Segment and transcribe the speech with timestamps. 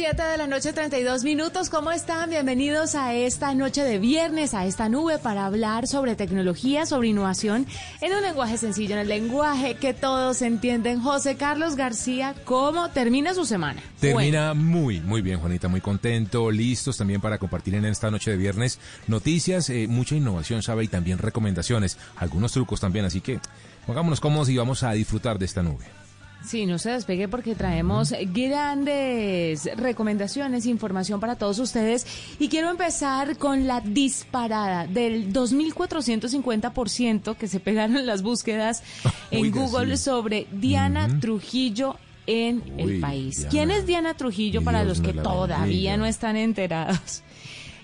[0.00, 1.68] 7 de la noche, 32 minutos.
[1.68, 2.30] ¿Cómo están?
[2.30, 7.66] Bienvenidos a esta noche de viernes, a esta nube para hablar sobre tecnología, sobre innovación
[8.00, 11.02] en un lenguaje sencillo, en el lenguaje que todos entienden.
[11.02, 13.82] José Carlos García, ¿cómo termina su semana?
[14.00, 18.38] Termina muy, muy bien, Juanita, muy contento, listos también para compartir en esta noche de
[18.38, 23.38] viernes noticias, eh, mucha innovación, sabe, y también recomendaciones, algunos trucos también, así que
[23.86, 25.99] pongámonos cómodos y vamos a disfrutar de esta nube.
[26.44, 32.06] Sí, no se despegue porque traemos grandes recomendaciones, información para todos ustedes.
[32.38, 38.82] Y quiero empezar con la disparada del 2.450% que se pegaron las búsquedas
[39.30, 43.46] en Google sobre Diana Trujillo en el país.
[43.50, 47.22] ¿Quién es Diana Trujillo para los que todavía no están enterados?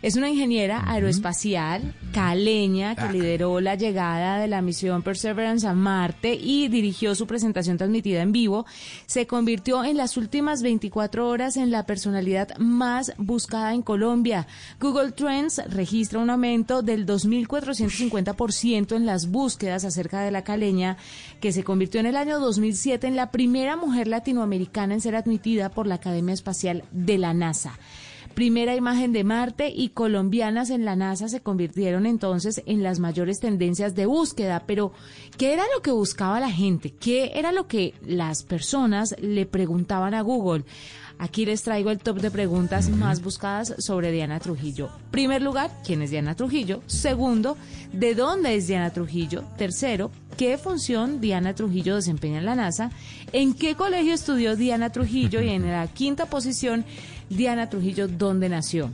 [0.03, 3.13] Es una ingeniera aeroespacial caleña que ah.
[3.13, 8.31] lideró la llegada de la misión Perseverance a Marte y dirigió su presentación transmitida en
[8.31, 8.67] vivo.
[9.07, 14.47] Se convirtió en las últimas 24 horas en la personalidad más buscada en Colombia.
[14.81, 20.99] Google Trends registra un aumento del 2.450% en las búsquedas acerca de la caleña,
[21.41, 25.71] que se convirtió en el año 2007 en la primera mujer latinoamericana en ser admitida
[25.71, 27.79] por la Academia Espacial de la NASA
[28.37, 33.41] primera imagen de Marte y colombianas en la NASA se convirtieron entonces en las mayores
[33.41, 34.65] tendencias de búsqueda.
[34.67, 34.93] Pero,
[35.39, 36.91] ¿qué era lo que buscaba la gente?
[36.91, 40.65] ¿Qué era lo que las personas le preguntaban a Google?
[41.19, 44.91] Aquí les traigo el top de preguntas más buscadas sobre Diana Trujillo.
[45.11, 46.83] Primer lugar, ¿quién es Diana Trujillo?
[46.87, 47.57] Segundo,
[47.95, 49.45] ¿de dónde es Diana Trujillo?
[49.57, 52.91] Tercero, ¿qué función Diana Trujillo desempeña en la NASA?
[53.33, 55.41] ¿En qué colegio estudió Diana Trujillo?
[55.41, 56.85] Y en la quinta posición,
[57.29, 58.91] Diana Trujillo, ¿dónde nació?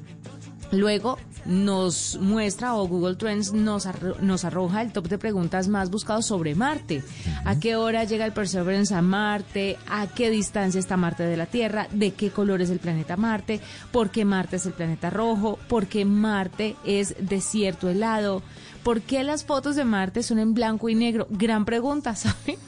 [0.71, 3.87] Luego nos muestra o Google Trends nos,
[4.21, 7.03] nos arroja el top de preguntas más buscados sobre Marte.
[7.45, 9.77] ¿A qué hora llega el Perseverance a Marte?
[9.89, 11.89] ¿A qué distancia está Marte de la Tierra?
[11.91, 13.61] ¿De qué color es el planeta Marte?
[13.91, 15.59] ¿Por qué Marte es el planeta rojo?
[15.69, 18.43] ¿Por qué Marte es desierto helado?
[18.83, 21.27] ¿Por qué las fotos de Marte son en blanco y negro?
[21.31, 22.59] Gran pregunta, ¿sabe?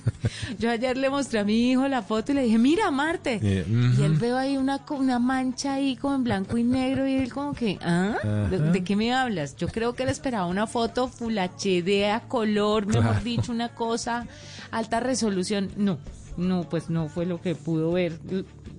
[0.59, 3.41] Yo ayer le mostré a mi hijo la foto y le dije, mira Marte.
[3.43, 3.65] Eh,
[3.99, 7.33] y él veo ahí una, una mancha ahí como en blanco y negro y él
[7.33, 8.17] como que, ¿ah?
[8.51, 9.57] ¿De, qué me hablas?
[9.57, 14.27] Yo creo que él esperaba una foto full HD a color, mejor dicho, una cosa,
[14.71, 15.71] alta resolución.
[15.77, 15.99] No,
[16.37, 18.19] no, pues no fue lo que pudo ver.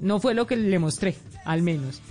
[0.02, 2.02] No fue lo que le mostré, al menos.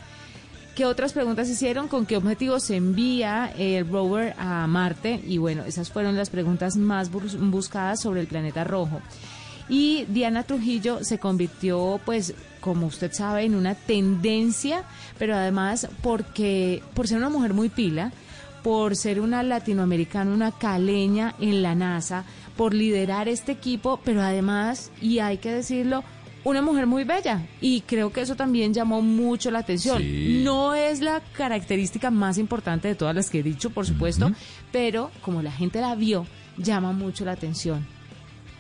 [0.75, 1.87] ¿Qué otras preguntas hicieron?
[1.87, 5.21] ¿Con qué objetivo se envía el rover a Marte?
[5.25, 9.01] Y bueno, esas fueron las preguntas más buscadas sobre el planeta rojo.
[9.69, 14.83] Y Diana Trujillo se convirtió, pues, como usted sabe, en una tendencia,
[15.17, 18.13] pero además porque, por ser una mujer muy pila,
[18.65, 22.25] por ser una latinoamericana, una caleña en la NASA,
[22.57, 26.03] por liderar este equipo, pero además, y hay que decirlo,
[26.45, 30.03] una mujer muy bella y creo que eso también llamó mucho la atención.
[30.45, 34.31] No es la característica más importante de todas las que he dicho, por supuesto,
[34.71, 37.87] pero como la gente la vio, llama mucho la atención.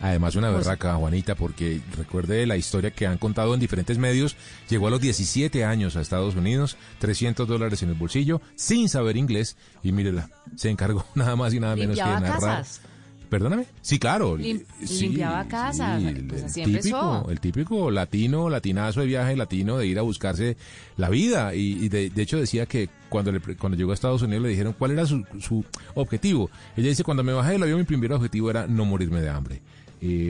[0.00, 4.36] Además, una pues berraca, Juanita, porque recuerde la historia que han contado en diferentes medios.
[4.68, 9.16] Llegó a los 17 años a Estados Unidos, 300 dólares en el bolsillo, sin saber
[9.16, 12.66] inglés, y mírela, se encargó nada más y nada menos que de narrar.
[13.28, 13.66] Perdóname.
[13.82, 14.36] Sí, claro.
[14.36, 15.98] limpiaba casa.
[16.28, 20.56] pues así típico, El típico latino, latinazo de viaje latino de ir a buscarse
[20.96, 21.54] la vida.
[21.54, 24.92] Y, de, hecho decía que cuando, le, cuando llegó a Estados Unidos le dijeron cuál
[24.92, 25.64] era su, su
[25.94, 26.50] objetivo.
[26.76, 29.62] Ella dice, cuando me bajé del avión mi primer objetivo era no morirme de hambre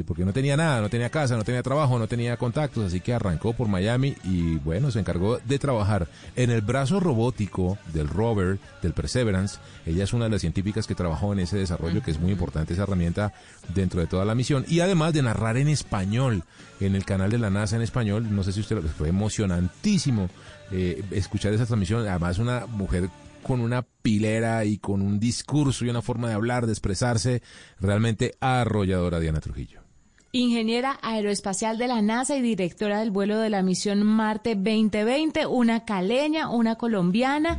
[0.07, 3.13] porque no tenía nada, no tenía casa, no tenía trabajo, no tenía contactos, así que
[3.13, 8.59] arrancó por Miami y bueno, se encargó de trabajar en el brazo robótico del rover,
[8.83, 9.59] del Perseverance.
[9.85, 12.75] Ella es una de las científicas que trabajó en ese desarrollo, que es muy importante
[12.75, 13.33] esa herramienta
[13.75, 14.65] dentro de toda la misión.
[14.69, 16.45] Y además de narrar en español,
[16.81, 20.29] en el canal de la NASA en español, no sé si usted lo fue emocionantísimo
[20.71, 22.07] eh, escuchar esa transmisión.
[22.07, 23.09] Además, una mujer
[23.45, 27.43] con una pilera y con un discurso y una forma de hablar, de expresarse
[27.79, 29.85] realmente arrolladora Diana Trujillo.
[30.33, 35.85] Ingeniera aeroespacial de la NASA y directora del vuelo de la misión Marte 2020, una
[35.85, 37.57] caleña, una colombiana,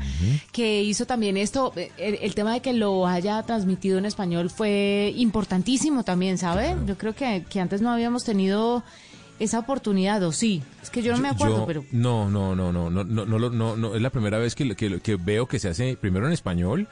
[0.52, 6.04] que hizo también esto, el, tema de que lo haya transmitido en español fue importantísimo
[6.04, 6.76] también, ¿sabe?
[6.86, 8.84] Yo creo que, que antes no habíamos tenido
[9.40, 10.64] esa oportunidad o sí?
[10.82, 11.86] Es que yo no me acuerdo, pero...
[11.92, 15.00] No, no, no, no, no, no, no, no, no, es la primera vez que, que,
[15.00, 16.88] que, veo que se hace primero en español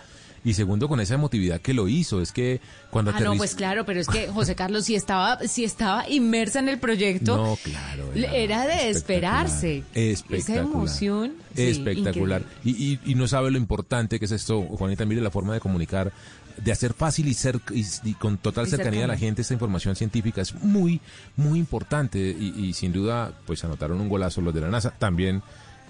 [0.46, 2.22] y segundo con esa emotividad que lo hizo.
[2.22, 2.60] Es que
[2.90, 3.12] cuando...
[3.12, 6.70] Ah, no, pues claro, pero es que José Carlos, si estaba, si estaba inmersa en
[6.70, 9.84] el proyecto, no, claro, era, de esperarse.
[9.94, 10.66] Espectacular.
[10.66, 11.34] Esa emoción.
[11.56, 12.44] Espectacular.
[12.64, 15.60] y, y, y no sabe lo importante que es esto, Juanita, mire la forma de
[15.60, 16.12] comunicar
[16.58, 20.42] de hacer fácil y, ser, y, con total cercanía a la gente esta información científica
[20.42, 21.02] es muy,
[21.36, 24.92] muy importante y, sin duda, pues anotaron un golazo los de la NASA.
[24.92, 25.42] También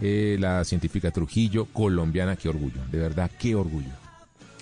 [0.01, 3.89] eh, la científica Trujillo, colombiana, qué orgullo, de verdad, qué orgullo.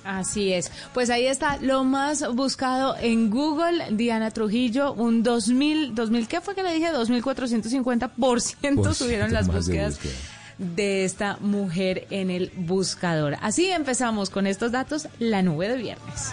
[0.03, 0.71] Así es.
[0.93, 6.55] Pues ahí está lo más buscado en Google, Diana Trujillo, un 2000, 2000 ¿qué fue
[6.55, 6.91] que le dije?
[6.91, 9.99] 2450% subieron las búsquedas
[10.57, 13.37] de esta mujer en el buscador.
[13.41, 16.31] Así empezamos con estos datos, la nube de viernes.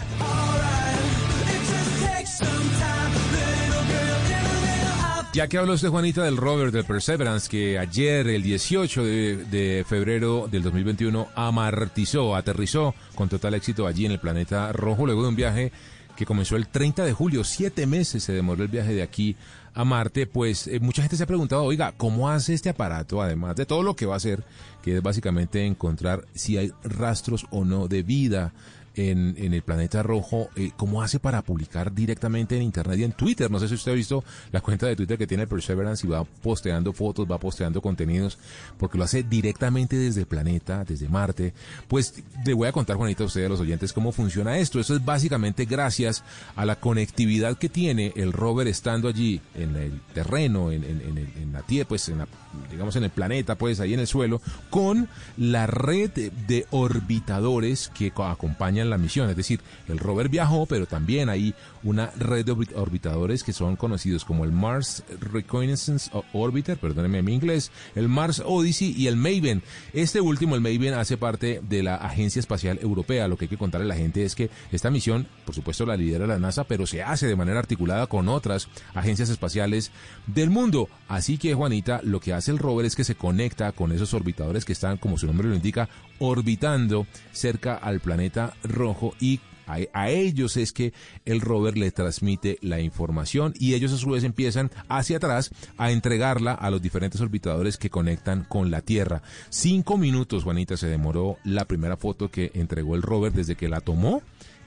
[5.39, 10.49] Ya que habló usted, Juanita, del rover del Perseverance, que ayer, el 18 de, febrero
[10.51, 15.37] del 2021, amartizó, aterrizó con total éxito allí en el planeta rojo, luego de un
[15.37, 15.73] viaje
[16.17, 19.37] que comenzó el 30 de julio, siete meses se demoró el viaje de aquí
[19.79, 23.55] a Marte, pues eh, mucha gente se ha preguntado, oiga, ¿cómo hace este aparato, además
[23.55, 24.43] de todo lo que va a hacer,
[24.83, 28.53] que es básicamente encontrar si hay rastros o no de vida
[28.99, 33.51] en, el planeta rojo, eh, ¿cómo hace para publicar directamente en Internet y en Twitter?
[33.51, 36.25] No sé si usted ha visto la cuenta de Twitter que tiene Perseverance y va
[36.25, 38.39] posteando fotos, va posteando contenidos,
[38.77, 41.55] porque lo hace directamente desde el planeta, desde Marte.
[41.87, 44.81] Pues le voy a contar, Juanita, a usted a los oyentes cómo funciona esto.
[44.81, 46.25] Eso es básicamente gracias
[46.57, 51.53] a la conectividad que tiene el rover estando allí en el terreno, en, en, en,
[51.53, 52.29] la tierra, pues en la,
[52.71, 54.41] digamos en el planeta, pues ahí en el suelo,
[54.71, 59.29] con la red de orbitadores que acompañan la misión.
[59.31, 64.25] Es decir, el rover viajó, pero también hay una red de orbitadores que son conocidos
[64.25, 69.63] como el Mars Reconnaissance Orbiter, perdónenme mi inglés, el Mars Odyssey y el Maven.
[69.93, 73.29] Este último, el Maven, hace parte de la Agencia Espacial Europea.
[73.29, 75.97] Lo que hay que contarle a la gente es que esta misión, por supuesto, la
[75.97, 79.91] lidera la NASA, pero se hace de manera articulada con otras agencias espaciales
[80.27, 80.89] del mundo.
[81.09, 84.65] Así que, Juanita, lo que hace el rover es que se conecta con esos orbitadores
[84.65, 85.89] que están, como su nombre lo indica,
[86.19, 89.41] orbitando cerca al planeta rojo y
[89.93, 90.93] a, ellos es que
[91.25, 95.91] el rover le transmite la información y ellos a su vez empiezan hacia atrás a
[95.91, 99.23] entregarla a los diferentes orbitadores que conectan con la Tierra.
[99.51, 103.81] Cinco minutos, Juanita, se demoró la primera foto que entregó el rover desde que la
[103.81, 104.23] tomó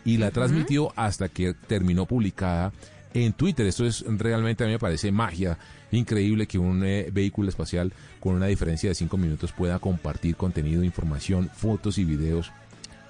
[0.05, 2.71] y la transmitió hasta que terminó publicada
[3.13, 3.65] en Twitter.
[3.65, 5.57] Esto es realmente a mí me parece magia.
[5.91, 10.83] Increíble que un eh, vehículo espacial con una diferencia de cinco minutos pueda compartir contenido,
[10.83, 12.51] información, fotos y videos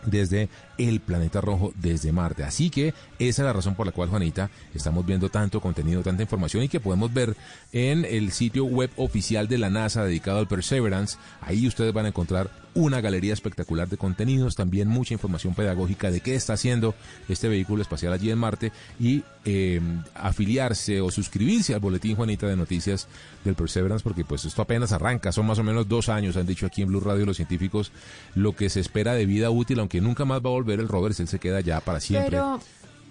[0.05, 2.43] desde el planeta rojo, desde Marte.
[2.43, 6.23] Así que esa es la razón por la cual, Juanita, estamos viendo tanto contenido, tanta
[6.23, 7.35] información y que podemos ver
[7.71, 11.17] en el sitio web oficial de la NASA dedicado al Perseverance.
[11.41, 16.21] Ahí ustedes van a encontrar una galería espectacular de contenidos, también mucha información pedagógica de
[16.21, 16.95] qué está haciendo
[17.27, 22.55] este vehículo espacial allí en Marte y em, afiliarse o suscribirse al boletín Juanita de
[22.55, 23.07] noticias
[23.43, 26.65] del Perseverance porque pues esto apenas arranca, son más o menos dos años, han dicho
[26.65, 27.91] aquí en Blue Radio los científicos,
[28.35, 31.13] lo que se espera de vida útil, aunque nunca más va a volver el rover,
[31.17, 32.31] él se queda ya para siempre.
[32.31, 32.59] Pero...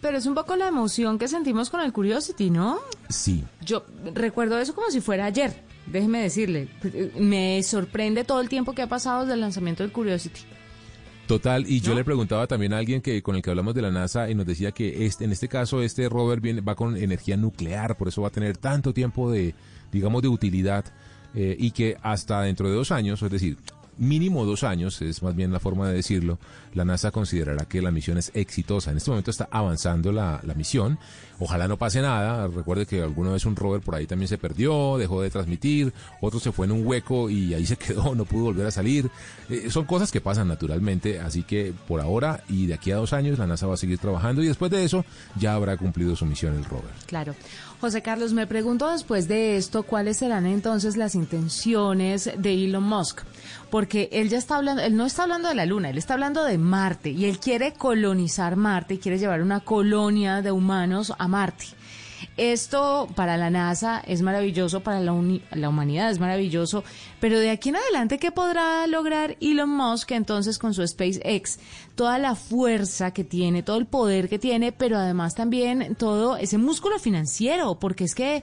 [0.01, 2.79] Pero es un poco la emoción que sentimos con el Curiosity, ¿no?
[3.11, 3.45] Sí.
[3.61, 3.85] Yo
[4.15, 6.69] recuerdo eso como si fuera ayer déjeme decirle,
[7.19, 10.41] me sorprende todo el tiempo que ha pasado desde el lanzamiento del Curiosity.
[11.31, 13.93] Total, y yo le preguntaba también a alguien que con el que hablamos de la
[13.93, 17.37] NASA y nos decía que este, en este caso este rover viene, va con energía
[17.37, 19.55] nuclear, por eso va a tener tanto tiempo de,
[19.93, 20.85] digamos, de utilidad
[21.37, 23.59] eh, y que hasta dentro de dos años, es decir,
[24.01, 26.39] mínimo dos años, es más bien la forma de decirlo,
[26.75, 28.91] la NASA considerará que la misión es exitosa.
[28.91, 30.99] En este momento está avanzando la, la misión.
[31.39, 32.49] Ojalá no pase nada.
[32.49, 36.41] Recuerde que alguna vez un rover por ahí también se perdió, dejó de transmitir, otro
[36.41, 39.11] se fue en un hueco y ahí se quedó, no pudo volver a salir.
[39.49, 43.13] Eh, son cosas que pasan naturalmente, así que por ahora y de aquí a dos
[43.13, 45.05] años la NASA va a seguir trabajando y después de eso
[45.39, 46.91] ya habrá cumplido su misión el rover.
[47.07, 47.35] Claro.
[47.81, 53.23] José Carlos, me pregunto después de esto, ¿cuáles serán entonces las intenciones de Elon Musk?
[53.71, 56.45] Porque él ya está hablando, él no está hablando de la Luna, él está hablando
[56.45, 61.27] de Marte y él quiere colonizar Marte y quiere llevar una colonia de humanos a
[61.27, 61.69] Marte.
[62.37, 65.15] Esto para la NASA es maravilloso, para la,
[65.53, 66.85] la, humanidad es maravilloso,
[67.21, 71.59] pero de aquí en adelante, ¿qué podrá lograr Elon Musk entonces con su SpaceX?
[71.95, 76.59] Toda la fuerza que tiene, todo el poder que tiene, pero además también todo ese
[76.59, 78.43] músculo financiero, porque es que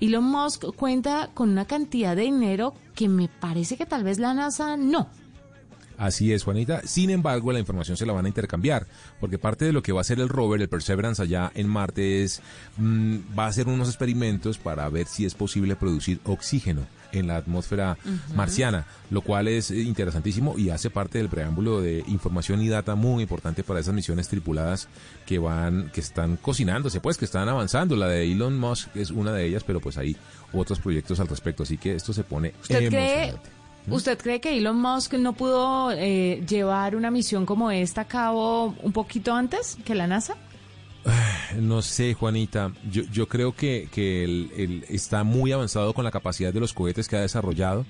[0.00, 4.34] Elon Musk cuenta con una cantidad de dinero que me parece que tal vez la
[4.34, 5.08] NASA no.
[5.98, 6.82] Así es, Juanita.
[6.86, 8.86] Sin embargo, la información se la van a intercambiar,
[9.20, 12.22] porque parte de lo que va a hacer el rover, el Perseverance allá en Marte,
[12.22, 12.42] es
[12.76, 16.82] mm, va a hacer unos experimentos para ver si es posible producir oxígeno
[17.12, 17.96] en la atmósfera
[18.34, 23.22] marciana, lo cual es interesantísimo y hace parte del preámbulo de información y data muy
[23.22, 24.88] importante para esas misiones tripuladas
[25.24, 27.94] que van, que están cocinándose, pues que están avanzando.
[27.94, 30.16] La de Elon Musk es una de ellas, pero pues hay
[30.52, 33.34] otros proyectos al respecto, así que esto se pone ¿Usted cree
[33.88, 38.74] ¿Usted cree que Elon Musk no pudo eh, llevar una misión como esta a cabo
[38.82, 40.36] un poquito antes que la NASA?
[41.60, 42.72] No sé, Juanita.
[42.90, 47.08] Yo, yo creo que, que él, está muy avanzado con la capacidad de los cohetes
[47.08, 47.84] que ha desarrollado.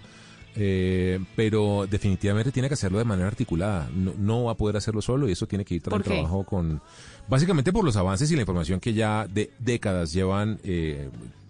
[0.56, 3.88] eh, pero definitivamente tiene que hacerlo de manera articulada.
[3.94, 6.80] No, va a poder hacerlo solo y eso tiene que ir tras el trabajo con...
[7.28, 10.58] Básicamente por los avances y la información que ya de décadas llevan...
[10.64, 11.08] Eh,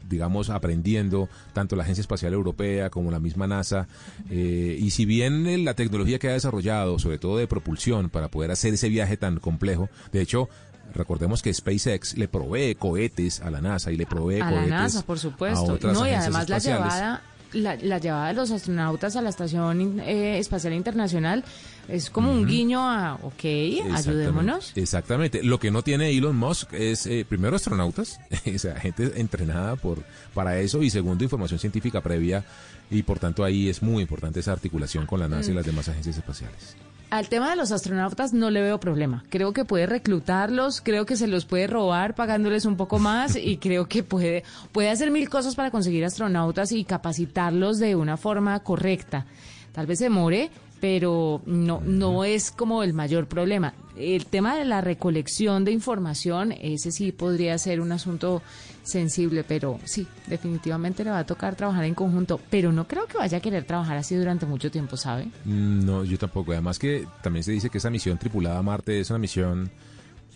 [0.08, 3.88] digamos, aprendiendo tanto la Agencia Espacial Europea como la misma NASA.
[4.30, 8.50] Eh, y si bien la tecnología que ha desarrollado, sobre todo de propulsión, para poder
[8.50, 10.48] hacer ese viaje tan complejo, de hecho,
[10.94, 14.76] Recordemos que SpaceX le provee cohetes a la NASA y le provee a cohetes la
[14.76, 15.78] NASA, por supuesto.
[15.92, 17.22] no, y además la llevada,
[17.54, 21.44] la, llevada de los astronautas a la Estación eh, Espacial Internacional
[21.88, 23.44] es como un guiño a, ok,
[23.92, 24.72] ayudémonos.
[24.74, 25.42] Exactamente.
[25.42, 28.20] Lo que no tiene Elon Musk es, eh, primero, astronautas,
[28.54, 32.44] o sea, gente entrenada por, para eso, y segundo, información científica previa,
[32.90, 35.56] y por tanto ahí es muy importante esa articulación con la NASA y mm.
[35.56, 36.76] las demás agencias espaciales.
[37.10, 39.22] Al tema de los astronautas no le veo problema.
[39.28, 43.56] Creo que puede reclutarlos, creo que se los puede robar pagándoles un poco más y
[43.60, 44.42] creo que puede,
[44.72, 49.26] puede hacer mil cosas para conseguir astronautas y capacitarlos de una forma correcta.
[49.72, 50.50] Tal vez se more,
[50.84, 53.72] pero no, no es como el mayor problema.
[53.96, 58.42] El tema de la recolección de información, ese sí podría ser un asunto
[58.82, 63.16] sensible, pero sí, definitivamente le va a tocar trabajar en conjunto, pero no creo que
[63.16, 65.28] vaya a querer trabajar así durante mucho tiempo, ¿sabe?
[65.46, 66.52] No, yo tampoco.
[66.52, 69.70] Además que también se dice que esa misión tripulada a Marte es una misión...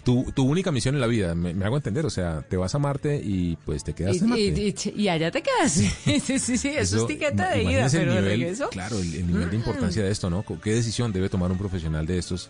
[0.09, 2.79] Tu, tu única misión en la vida, me, hago entender, o sea, te vas a
[2.79, 4.75] Marte y pues te quedas en Marte.
[4.97, 5.71] Y, allá te quedas.
[5.73, 9.59] sí, sí, sí, eso, es tiqueta de ida, pero el nivel, Claro, el, nivel de
[9.59, 9.61] mm.
[9.61, 10.47] importancia de esto, ¿no?
[10.63, 12.49] ¿Qué decisión debe tomar un profesional de estos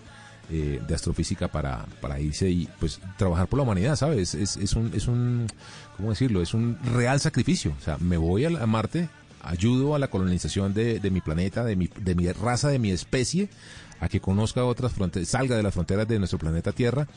[0.53, 4.37] eh, de astrofísica para, para irse y pues trabajar por la humanidad, ¿sabes?
[4.37, 5.49] Es, es, un, es un,
[5.97, 6.41] ¿cómo decirlo?
[6.41, 7.75] Es un real sacrificio.
[7.77, 9.09] O sea, me voy a, Marte,
[9.43, 12.93] ayudo a la colonización de, de mi planeta, de mi, de mi raza, de mi
[12.93, 13.49] especie,
[14.01, 17.09] a que conozca otras fronteras, salga de las fronteras de nuestro planeta Tierra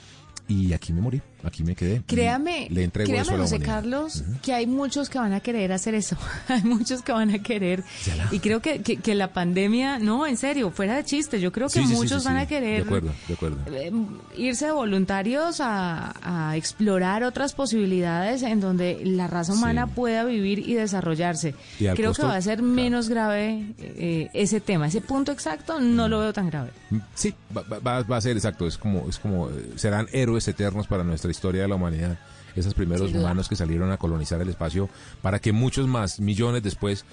[0.48, 2.02] y aquí me morí, aquí me quedé.
[2.06, 6.18] Créame, le entrego créame, José Carlos, que hay muchos que van a querer hacer eso.
[6.48, 7.84] hay muchos que van a querer.
[8.32, 11.82] Y creo que, que, la pandemia, no, en serio, fuera de chiste, yo creo que
[11.82, 12.86] muchos van a querer
[13.68, 13.92] eh,
[14.38, 20.74] irse voluntarios a, a, explorar otras posibilidades en donde la raza humana pueda vivir y
[20.74, 21.56] desarrollarse.
[21.78, 24.88] creo que va a ser menos grave eh, ese tema.
[24.88, 26.72] Ese punto exacto no lo veo tan grave.
[27.16, 27.64] Sí, va,
[28.02, 28.68] va, a ser exacto.
[28.68, 32.18] Es como, es como, eh, serán héroes eternos para nuestra historia de la humanidad.
[32.56, 34.90] Esos primeros humanos que salieron a colonizar el espacio
[35.22, 37.06] para que muchos más, millones después,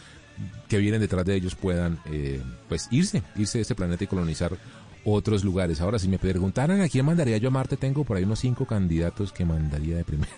[0.68, 4.56] que vienen detrás de ellos puedan eh, pues irse, irse de este planeta y colonizar
[5.04, 5.80] otros lugares.
[5.80, 8.66] Ahora, si me preguntaran a quién mandaría yo a Marte, tengo por ahí unos cinco
[8.66, 10.30] candidatos que mandaría de primero.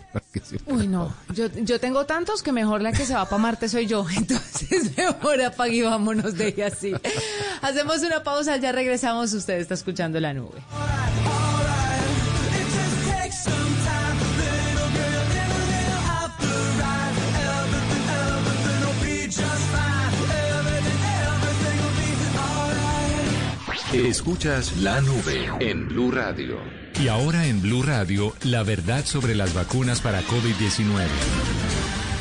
[0.66, 3.86] Uy, no, yo, yo tengo tantos que mejor la que se va para Marte soy
[3.86, 6.92] yo, entonces mejor apague y vámonos de ahí así.
[7.62, 10.60] Hacemos una pausa, ya regresamos, usted está escuchando la nube.
[24.04, 26.58] Escuchas la nube en Blue Radio.
[27.02, 32.05] Y ahora en Blue Radio, la verdad sobre las vacunas para COVID-19.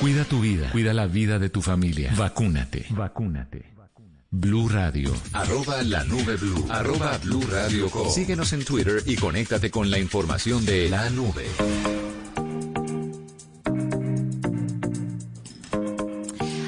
[0.00, 2.10] Cuida tu vida, cuida la vida de tu familia.
[2.16, 2.86] Vacúnate.
[2.88, 3.66] Vacúnate.
[4.30, 5.12] Blue Radio.
[5.34, 6.66] Arroba la nube blue.
[6.70, 11.44] Arroba blue radio Síguenos en Twitter y conéctate con la información de la nube.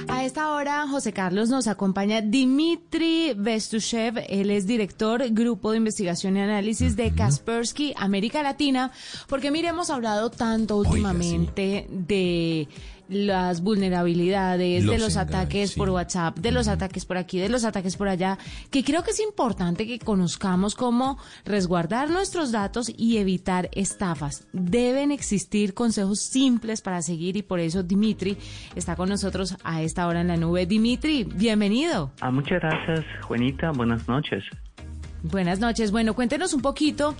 [0.09, 4.27] A esta hora, José Carlos, nos acompaña Dimitri Vestushev.
[4.29, 8.93] Él es director, Grupo de Investigación y Análisis de Kaspersky, América Latina.
[9.27, 12.69] Porque mire, hemos hablado tanto últimamente de
[13.09, 17.97] las vulnerabilidades, de los ataques por WhatsApp, de los ataques por aquí, de los ataques
[17.97, 18.39] por allá,
[18.71, 24.47] que creo que es importante que conozcamos cómo resguardar nuestros datos y evitar estafas.
[24.53, 28.37] Deben existir consejos simples para seguir y por eso Dimitri
[28.75, 30.67] está con nosotros a esta hora en la nube.
[30.67, 32.13] Dimitri, bienvenido.
[32.21, 33.71] Ah, muchas gracias, Juanita.
[33.73, 34.45] Buenas noches.
[35.23, 35.93] Buenas noches.
[35.93, 37.15] Bueno, cuéntenos un poquito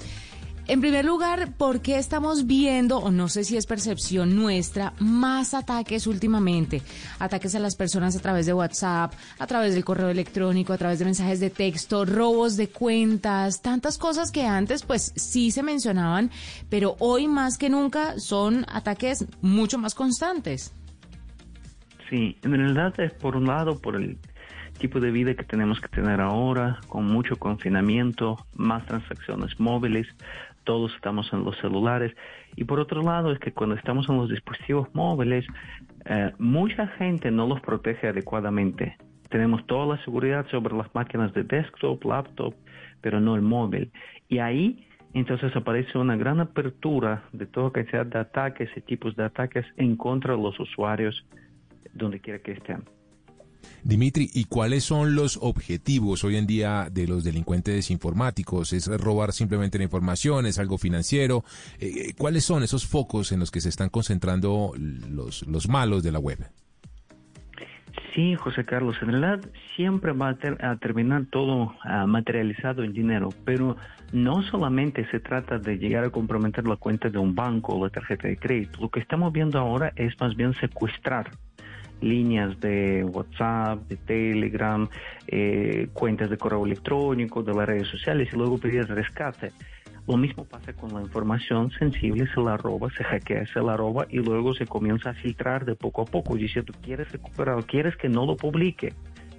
[0.69, 5.55] en primer lugar, ¿por qué estamos viendo, o no sé si es percepción nuestra, más
[5.55, 6.83] ataques últimamente?
[7.19, 10.99] Ataques a las personas a través de WhatsApp, a través del correo electrónico, a través
[10.99, 16.31] de mensajes de texto, robos de cuentas, tantas cosas que antes pues sí se mencionaban,
[16.69, 20.73] pero hoy más que nunca son ataques mucho más constantes.
[22.09, 24.19] Sí, en realidad es por un lado por el
[24.79, 30.07] tipo de vida que tenemos que tener ahora, con mucho confinamiento, más transacciones móviles,
[30.65, 32.15] todos estamos en los celulares.
[32.57, 35.47] Y por otro lado es que cuando estamos en los dispositivos móviles,
[36.05, 38.97] eh, mucha gente no los protege adecuadamente.
[39.29, 42.55] Tenemos toda la seguridad sobre las máquinas de desktop, laptop,
[43.01, 43.91] pero no el móvil.
[44.29, 49.25] Y ahí entonces aparece una gran apertura de toda cantidad de ataques y tipos de
[49.25, 51.27] ataques en contra de los usuarios
[51.93, 52.85] donde quiera que estén.
[53.85, 58.73] Dimitri, ¿y cuáles son los objetivos hoy en día de los delincuentes informáticos?
[58.73, 60.47] ¿Es robar simplemente la información?
[60.47, 61.45] ¿Es algo financiero?
[61.79, 66.03] Eh, eh, ¿Cuáles son esos focos en los que se están concentrando los, los malos
[66.03, 66.39] de la web?
[68.15, 69.41] Sí, José Carlos, en realidad
[69.75, 73.77] siempre va a, terminar todo ah, materializado en dinero, pero
[74.13, 77.91] no solamente se trata de llegar a comprometer la cuenta de un banco o la
[77.91, 81.31] tarjeta de crédito, lo que estamos viendo ahora es más bien secuestrar
[82.03, 84.89] líneas de WhatsApp, de Telegram,
[85.27, 89.53] eh, cuentas de correo electrónico, de las redes sociales y luego pedir rescate.
[90.09, 94.07] Lo mismo pasa con la información sensible, se la roba, se hackea, se la roba
[94.11, 98.09] y luego se comienza a filtrar de poco a poco diciendo, quieres recuperar, quieres que
[98.09, 98.95] no lo publique,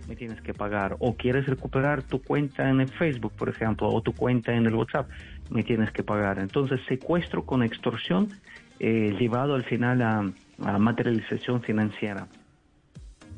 [0.08, 4.01] me tienes que pagar, o quieres recuperar tu cuenta en el Facebook, por ejemplo, o
[4.01, 5.10] tu cuenta en el WhatsApp,
[5.50, 6.39] me tienes que pagar.
[6.39, 8.29] Entonces, secuestro con extorsión
[8.79, 12.27] eh, llevado al final a materialización financiera.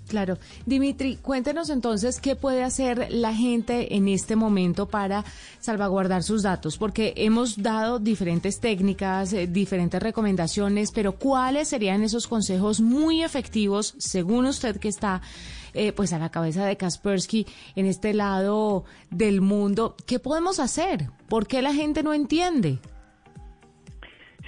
[0.08, 0.38] Claro.
[0.68, 5.26] Dimitri, cuéntenos entonces qué puede hacer la gente en este momento para
[5.60, 12.28] salvaguardar sus datos, porque hemos dado diferentes técnicas, eh, diferentes recomendaciones, pero ¿cuáles serían esos
[12.28, 15.22] consejos muy efectivos, según usted que está
[15.74, 19.96] eh, pues a la cabeza de Kaspersky en este lado del mundo?
[20.06, 21.10] ¿Qué podemos hacer?
[21.28, 22.80] ¿Por qué la gente no entiende?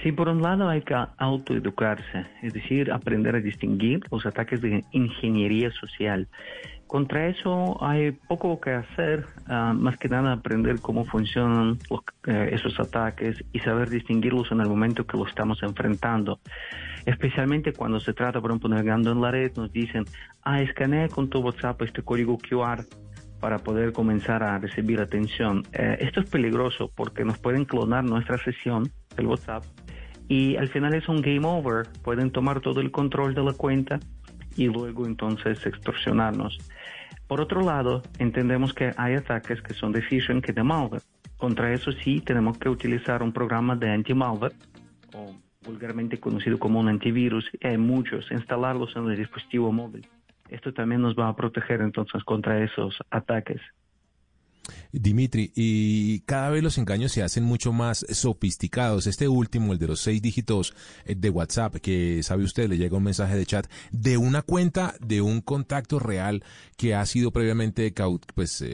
[0.02, 4.84] Sí, por un lado hay que autoeducarse, es decir, aprender a distinguir los ataques de
[4.92, 6.28] ingeniería social.
[6.86, 11.78] Contra eso hay poco que hacer, ah, más que nada aprender cómo funcionan
[12.26, 16.38] eh, esos ataques y saber distinguirlos en el momento que los estamos enfrentando.
[17.04, 20.04] Especialmente cuando se trata, por ejemplo, navegando en la red, nos dicen,
[20.44, 22.84] ah, escanea con tu WhatsApp este código QR
[23.40, 25.64] para poder comenzar a recibir atención.
[25.72, 29.64] Eh, esto es peligroso porque nos pueden clonar nuestra sesión del WhatsApp
[30.28, 31.88] y al final es un game over.
[32.02, 33.98] Pueden tomar todo el control de la cuenta
[34.56, 36.58] y luego entonces extorsionarnos.
[37.26, 41.02] Por otro lado, entendemos que hay ataques que son de phishing que de malware.
[41.36, 44.54] Contra eso sí tenemos que utilizar un programa de anti-malware,
[45.14, 47.48] o vulgarmente conocido como un antivirus.
[47.62, 50.06] hay muchos, instalarlos en el dispositivo móvil.
[50.48, 53.60] Esto también nos va a proteger entonces contra esos ataques.
[54.92, 59.06] Dimitri, y cada vez los engaños se hacen mucho más sofisticados.
[59.06, 62.96] Este último, el de los seis dígitos eh, de WhatsApp, que sabe usted, le llega
[62.96, 66.42] un mensaje de chat de una cuenta de un contacto real
[66.76, 67.92] que ha sido previamente,
[68.34, 68.64] pues,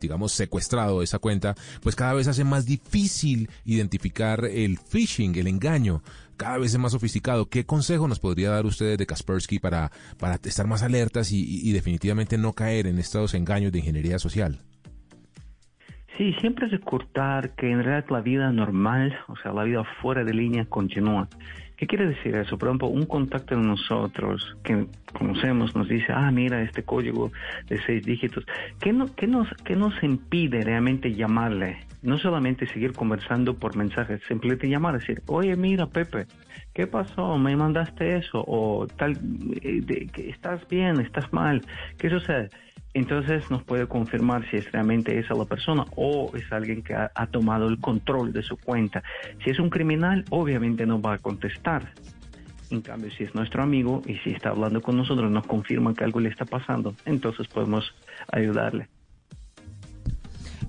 [0.00, 6.02] digamos, secuestrado esa cuenta, pues cada vez hace más difícil identificar el phishing, el engaño
[6.36, 7.50] cada vez es más sofisticado.
[7.50, 12.38] ¿Qué consejo nos podría dar usted de Kaspersky para, para estar más alertas y definitivamente
[12.38, 14.62] no caer en estos engaños de ingeniería social?
[16.20, 20.34] Sí, siempre recordar que en realidad la vida normal, o sea, la vida fuera de
[20.34, 21.26] línea continúa.
[21.78, 22.58] ¿Qué quiere decir eso?
[22.58, 27.32] Por ejemplo, un contacto de nosotros que conocemos nos dice, ah, mira este código
[27.70, 28.44] de seis dígitos.
[28.80, 31.78] ¿Qué, no, qué, nos, qué nos impide realmente llamarle?
[32.02, 36.26] No solamente seguir conversando por mensajes, simplemente llamar, decir, oye, mira, Pepe,
[36.74, 37.38] ¿qué pasó?
[37.38, 38.44] ¿Me mandaste eso?
[38.46, 39.18] O tal,
[39.62, 41.00] eh, ¿estás bien?
[41.00, 41.64] ¿Estás mal?
[41.98, 42.50] ¿Qué sucede?
[42.92, 47.26] entonces nos puede confirmar si es realmente esa la persona o es alguien que ha,
[47.30, 49.02] tomado el control de su cuenta.
[49.44, 51.92] Si es un criminal, obviamente no va a contestar.
[52.70, 56.04] En cambio, si es nuestro amigo y si está hablando con nosotros, nos confirma que
[56.04, 57.92] algo le está pasando, entonces podemos
[58.32, 58.88] ayudarle.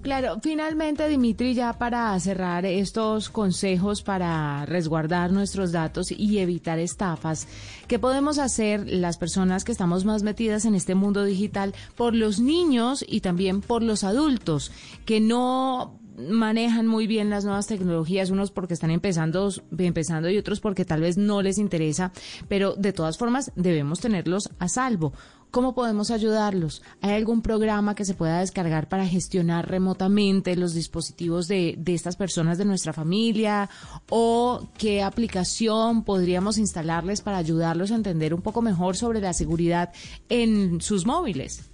[0.01, 7.47] Claro, finalmente, Dimitri, ya para cerrar estos consejos para resguardar nuestros datos y evitar estafas,
[7.87, 12.39] ¿qué podemos hacer las personas que estamos más metidas en este mundo digital por los
[12.39, 14.71] niños y también por los adultos
[15.05, 20.59] que no manejan muy bien las nuevas tecnologías, unos porque están empezando, empezando y otros
[20.59, 22.11] porque tal vez no les interesa,
[22.47, 25.13] pero de todas formas debemos tenerlos a salvo.
[25.51, 26.81] ¿Cómo podemos ayudarlos?
[27.01, 32.15] ¿Hay algún programa que se pueda descargar para gestionar remotamente los dispositivos de, de estas
[32.15, 33.69] personas de nuestra familia?
[34.09, 39.91] ¿O qué aplicación podríamos instalarles para ayudarlos a entender un poco mejor sobre la seguridad
[40.29, 41.69] en sus móviles?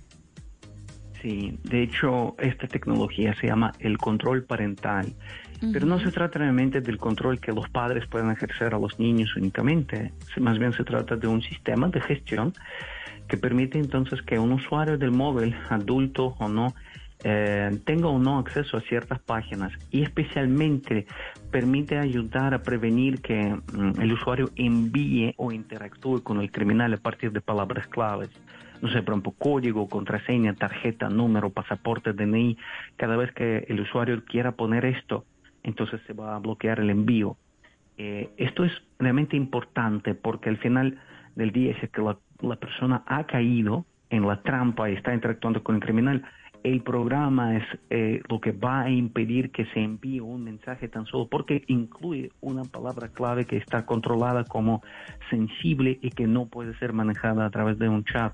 [1.21, 5.13] Sí, de hecho, esta tecnología se llama el control parental.
[5.73, 9.35] Pero no se trata realmente del control que los padres pueden ejercer a los niños
[9.35, 12.53] únicamente, más bien se trata de un sistema de gestión
[13.27, 16.73] que permite entonces que un usuario del móvil, adulto o no,
[17.23, 21.07] eh, tenga o no acceso a ciertas páginas y especialmente
[21.51, 26.97] permite ayudar a prevenir que mm, el usuario envíe o interactúe con el criminal a
[26.97, 28.29] partir de palabras claves.
[28.81, 32.57] No sé, por ejemplo, código, contraseña, tarjeta, número, pasaporte, DNI.
[32.95, 35.25] Cada vez que el usuario quiera poner esto,
[35.63, 37.37] entonces se va a bloquear el envío.
[37.97, 40.99] Eh, esto es realmente importante porque al final
[41.37, 45.75] del día, es que la, persona ha caído en la trampa y está interactuando con
[45.75, 46.23] el criminal,
[46.63, 51.05] el programa es eh, lo que va a impedir que se envíe un mensaje tan
[51.05, 54.81] solo porque incluye una palabra clave que está controlada como
[55.29, 58.33] sensible y que no puede ser manejada a través de un chat.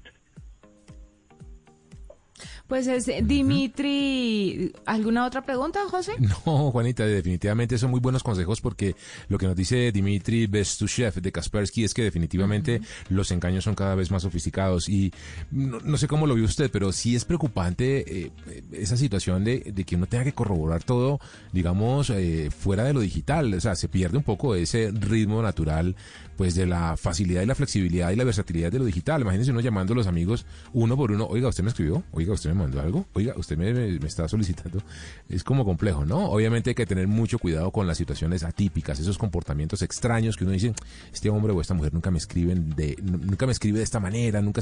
[2.73, 4.73] Pues es Dimitri.
[4.87, 6.13] ¿Alguna otra pregunta, José?
[6.47, 8.95] No, Juanita, definitivamente son muy buenos consejos porque
[9.29, 13.93] lo que nos dice Dimitri Bestushev de Kaspersky es que definitivamente los engaños son cada
[13.93, 15.13] vez más sofisticados y
[15.51, 18.31] no, sé cómo lo vio usted, pero sí es preocupante eh,
[18.71, 21.19] esa situación de, que uno tenga que corroborar todo,
[21.51, 23.53] digamos, eh, fuera de lo digital.
[23.53, 25.95] O sea, se pierde un poco ese ritmo natural
[26.35, 29.21] pues de la facilidad y la flexibilidad y la versatilidad de lo digital.
[29.21, 32.49] Imagínense uno llamando a los amigos uno por uno, oiga, usted me escribió, oiga, usted
[32.49, 34.81] me algo, oiga, usted me, me, está solicitando.
[35.29, 36.29] Es como complejo, ¿no?
[36.29, 40.53] Obviamente hay que tener mucho cuidado con las situaciones atípicas, esos comportamientos extraños que uno
[40.53, 40.73] dice,
[41.11, 44.41] este hombre o esta mujer nunca me escriben de, nunca me escribe de esta manera,
[44.41, 44.61] nunca.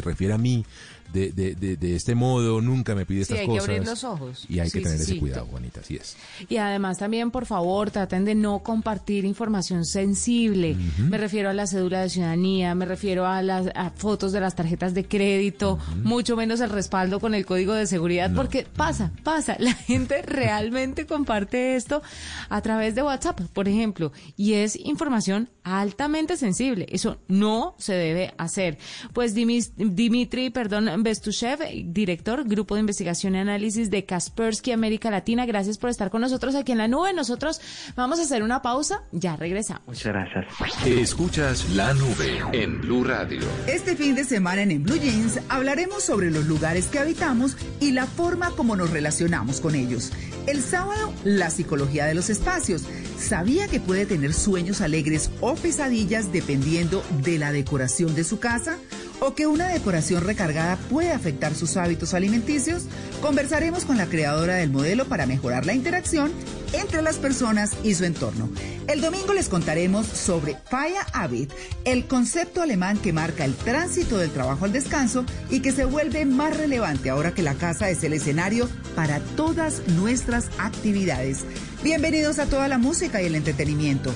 [0.00, 0.64] Refiere a mí
[1.12, 3.66] de, de, de, de, este modo, nunca me pide estas hay cosas.
[3.66, 4.46] Que abrir los ojos.
[4.48, 6.16] Y hay que tener ese cuidado, Juanita, así es.
[6.48, 10.76] Y además también, por favor, traten de no compartir información sensible.
[10.98, 14.94] Me refiero a la cédula de ciudadanía, me refiero a las fotos de las tarjetas
[14.94, 19.56] de crédito, mucho menos el respaldo con el código de seguridad, porque pasa, pasa.
[19.58, 22.02] La gente realmente comparte esto
[22.48, 26.86] a través de WhatsApp, por ejemplo, y es información altamente sensible.
[26.90, 28.78] Eso no se debe hacer.
[29.12, 35.46] Pues Dimitri, perdón, Bestushev, director, Grupo de Investigación y Análisis de Kaspersky América Latina.
[35.46, 37.12] Gracias por estar con nosotros aquí en la nube.
[37.12, 37.60] Nosotros
[37.96, 39.02] vamos a hacer una pausa.
[39.12, 39.86] Ya regresamos.
[39.86, 40.46] Muchas gracias.
[40.86, 43.40] Escuchas la nube en Blue Radio.
[43.66, 47.92] Este fin de semana en, en Blue Jeans hablaremos sobre los lugares que habitamos y
[47.92, 50.12] la forma como nos relacionamos con ellos.
[50.46, 52.84] El sábado, la psicología de los espacios.
[53.18, 58.78] ¿Sabía que puede tener sueños alegres o pesadillas dependiendo de la decoración de su casa?
[59.20, 62.84] O que una decoración recargada puede afectar sus hábitos alimenticios,
[63.20, 66.32] conversaremos con la creadora del modelo para mejorar la interacción
[66.72, 68.48] entre las personas y su entorno.
[68.86, 71.52] El domingo les contaremos sobre Fire Habit,
[71.84, 76.24] el concepto alemán que marca el tránsito del trabajo al descanso y que se vuelve
[76.24, 81.44] más relevante ahora que la casa es el escenario para todas nuestras actividades.
[81.82, 84.12] Bienvenidos a toda la música y el entretenimiento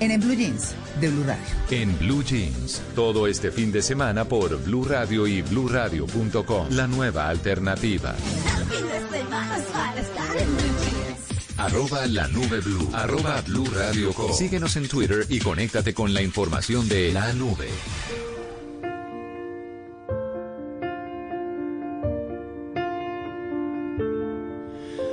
[0.00, 1.44] en En Blue Jeans de Blue Radio.
[1.70, 6.68] En Blue Jeans, todo este fin de semana por Blue Radio y BlueRadio.com.
[6.70, 8.14] La nueva alternativa.
[11.56, 12.88] Arroba la nube blue.
[12.92, 17.68] Arroba Blue Radio Síguenos en Twitter y conéctate con la información de la nube.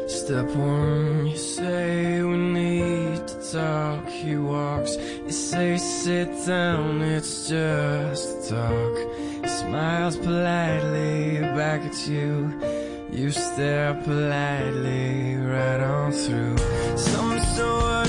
[0.07, 1.04] Step one,
[3.55, 4.09] talk.
[4.09, 8.95] He walks, you say sit down, it's just talk.
[9.41, 12.29] He smiles politely back at you.
[13.11, 16.57] You stare politely right on through
[16.97, 18.04] some sort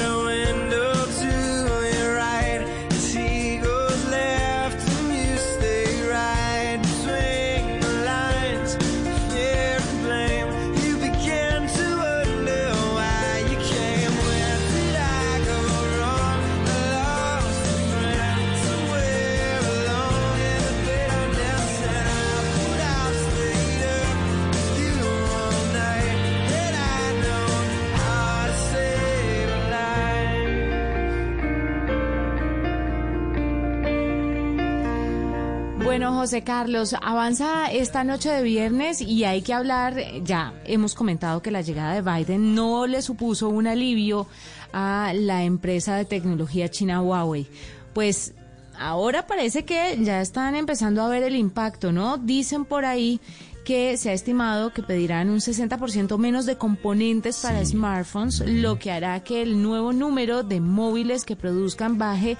[35.96, 41.40] Bueno, José Carlos, avanza esta noche de viernes y hay que hablar, ya hemos comentado
[41.40, 44.26] que la llegada de Biden no le supuso un alivio
[44.74, 47.46] a la empresa de tecnología china Huawei.
[47.94, 48.34] Pues
[48.78, 52.18] ahora parece que ya están empezando a ver el impacto, ¿no?
[52.18, 53.18] Dicen por ahí
[53.64, 58.92] que se ha estimado que pedirán un 60% menos de componentes para smartphones, lo que
[58.92, 62.36] hará que el nuevo número de móviles que produzcan baje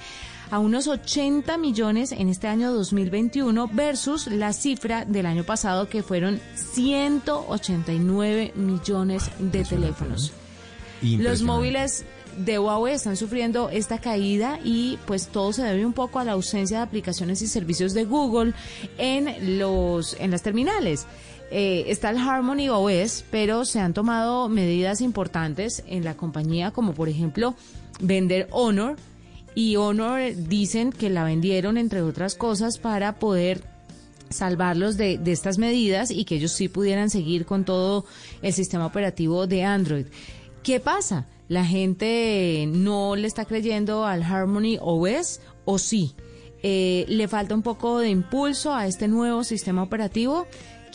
[0.51, 6.03] a unos 80 millones en este año 2021 versus la cifra del año pasado que
[6.03, 10.33] fueron 189 millones de teléfonos.
[11.03, 12.05] Los móviles
[12.37, 16.33] de Huawei están sufriendo esta caída y pues todo se debe un poco a la
[16.33, 18.53] ausencia de aplicaciones y servicios de Google
[18.99, 21.07] en los en las terminales.
[21.51, 26.93] Eh, está el Harmony OS, pero se han tomado medidas importantes en la compañía, como
[26.93, 27.55] por ejemplo
[28.01, 28.97] vender Honor.
[29.57, 33.65] Y Honor dicen que la vendieron, entre otras cosas, para poder
[34.29, 38.05] salvarlos de, de estas medidas y que ellos sí pudieran seguir con todo
[38.43, 40.07] el sistema operativo de Android.
[40.63, 41.27] ¿Qué pasa?
[41.49, 46.15] la gente no le está creyendo al Harmony OS o sí.
[46.63, 50.47] Eh, le falta un poco de impulso a este nuevo sistema operativo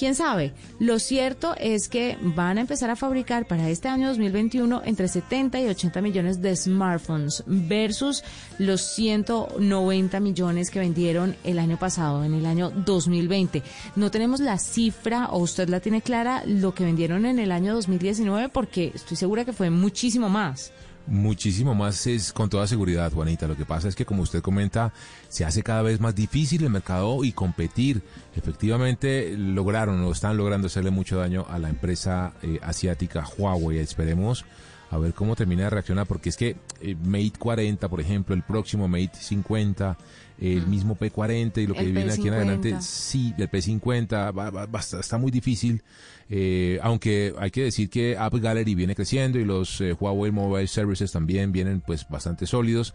[0.02, 0.52] quién sabe.
[0.80, 5.62] Lo cierto es que van a empezar a fabricar para este año 2021 entre 70
[5.62, 8.24] y 80 millones de smartphones versus
[8.58, 13.62] los 190 millones que vendieron el año pasado, en el año 2020.
[13.96, 17.76] No tenemos la cifra, o usted la tiene clara, lo que vendieron en el año
[17.76, 20.72] 2019, porque estoy segura que fue muchísimo más.
[21.12, 23.46] Muchísimo más es con toda seguridad, Juanita.
[23.46, 24.94] Lo que pasa es que, como usted comenta,
[25.28, 28.02] se hace cada vez más difícil el mercado y competir.
[28.34, 33.80] Efectivamente, lograron o están logrando hacerle mucho daño a la empresa eh, asiática Huawei.
[33.80, 34.46] Esperemos
[34.90, 38.44] a ver cómo termina de reaccionar, porque es que eh, Mate 40, por ejemplo, el
[38.44, 39.98] próximo Mate 50,
[40.42, 45.18] el mismo P40 y lo que viene aquí en adelante, sí, el P50, va, está
[45.18, 45.84] muy difícil.
[46.30, 50.68] Eh, aunque hay que decir que App Gallery viene creciendo y los eh, Huawei Mobile
[50.68, 52.94] Services también vienen pues bastante sólidos.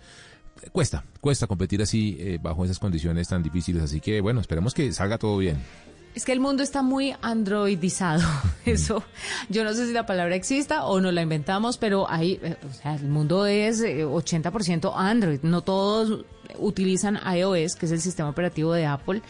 [0.73, 5.19] Cuesta, cuesta competir así bajo esas condiciones tan difíciles, así que bueno, esperemos que salga
[5.19, 5.59] todo bien.
[6.17, 8.27] Es que el mundo está muy androidizado.
[8.65, 9.05] Eso,
[9.51, 12.73] yo no sé si la palabra exista o no la inventamos, pero ahí, eh, o
[12.73, 15.41] sea, el mundo es 80% eh, Android.
[15.43, 16.25] No todos
[16.59, 19.23] utilizan iOS, que es el sistema operativo de Apple.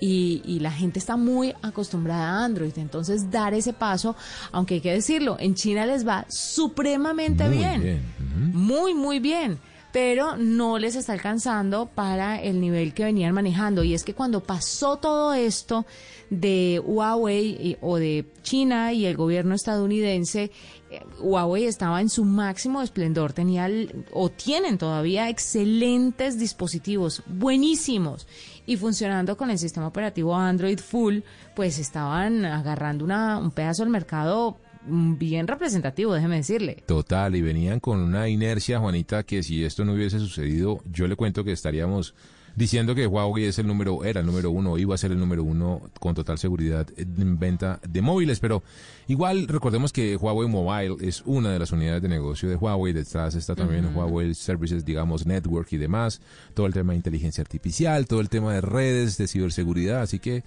[0.00, 2.72] Y, la gente está muy acostumbrada a Android.
[2.76, 4.16] Entonces, dar ese paso,
[4.52, 8.02] aunque hay que decirlo, en China les va supremamente bien.
[8.52, 9.58] Muy, muy bien
[9.94, 13.84] pero no les está alcanzando para el nivel que venían manejando.
[13.84, 15.86] Y es que cuando pasó todo esto
[16.30, 20.50] de Huawei o de China y el gobierno estadounidense,
[21.20, 23.68] Huawei estaba en su máximo esplendor, tenía
[24.12, 28.26] o tienen todavía excelentes dispositivos, buenísimos,
[28.66, 31.18] y funcionando con el sistema operativo Android Full,
[31.54, 36.82] pues estaban agarrando una, un pedazo del mercado bien representativo, déjeme decirle.
[36.86, 41.16] Total, y venían con una inercia, Juanita, que si esto no hubiese sucedido, yo le
[41.16, 42.14] cuento que estaríamos
[42.56, 45.42] diciendo que Huawei es el número, era el número uno, iba a ser el número
[45.42, 48.62] uno con total seguridad en venta de móviles, pero
[49.08, 53.34] igual recordemos que Huawei Mobile es una de las unidades de negocio de Huawei, detrás
[53.34, 56.20] está también Huawei Services, digamos, Network y demás,
[56.54, 60.44] todo el tema de inteligencia artificial, todo el tema de redes, de ciberseguridad, así que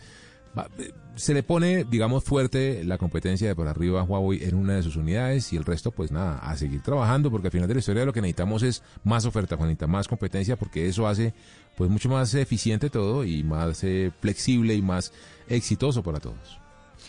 [0.79, 4.75] eh, se le pone, digamos, fuerte la competencia de por arriba a Huawei en una
[4.75, 7.73] de sus unidades y el resto, pues nada, a seguir trabajando, porque al final de
[7.73, 11.33] la historia lo que necesitamos es más oferta, Juanita, más competencia, porque eso hace
[11.77, 15.13] pues mucho más eficiente todo y más eh, flexible y más
[15.47, 16.59] exitoso para todos.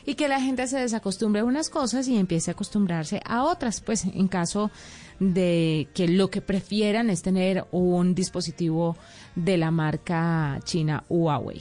[0.04, 3.80] Y que la gente se desacostumbre a unas cosas y empiece a acostumbrarse a otras,
[3.80, 4.70] pues en caso
[5.18, 8.96] de que lo que prefieran es tener un dispositivo
[9.34, 11.60] de la marca china Huawei.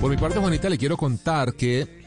[0.00, 2.03] Por mi parte, Juanita, le quiero contar que